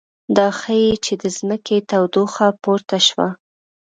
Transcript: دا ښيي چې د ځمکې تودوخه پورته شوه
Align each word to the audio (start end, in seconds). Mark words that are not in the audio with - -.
دا 0.35 0.47
ښيي 0.59 0.91
چې 1.05 1.13
د 1.21 1.23
ځمکې 1.37 1.77
تودوخه 1.89 2.47
پورته 2.61 2.97
شوه 3.07 3.29